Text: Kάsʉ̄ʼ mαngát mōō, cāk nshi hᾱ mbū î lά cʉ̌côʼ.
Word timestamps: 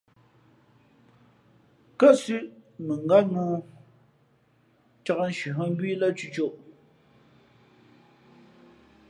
Kάsʉ̄ʼ 1.99 2.45
mαngát 2.87 3.25
mōō, 3.33 3.55
cāk 5.05 5.19
nshi 5.29 5.49
hᾱ 5.55 5.63
mbū 5.71 5.85
î 5.93 5.95
lά 6.01 6.09
cʉ̌côʼ. 6.17 6.53